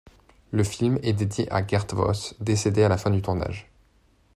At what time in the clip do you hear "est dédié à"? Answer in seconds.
1.03-1.63